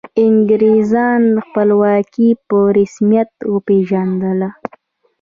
انګریزانو 0.25 1.39
خپلواکي 1.45 2.29
په 2.47 2.57
رسمیت 2.77 3.31
وپيژندله. 3.53 4.49